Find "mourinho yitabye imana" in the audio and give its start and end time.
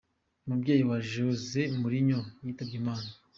1.81-3.07